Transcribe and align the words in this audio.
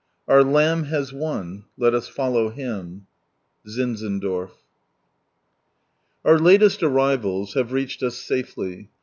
"Our 0.27 0.41
Lami 0.43 0.87
hai 0.87 1.03
vien, 1.03 1.65
LH 1.79 2.05
HI 2.07 2.11
fallaw 2.11 2.51
Him 2.55 3.05
I" 3.63 3.69
ZlNZENDORF. 3.69 4.49
Our 6.25 6.39
latest 6.39 6.81
arrivals 6.81 7.53
have 7.53 7.71
reached 7.71 8.01
us 8.01 8.17
safely. 8.17 8.89